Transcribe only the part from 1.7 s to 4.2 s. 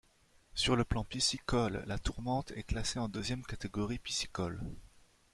la Tourmente est classée en deuxième catégorie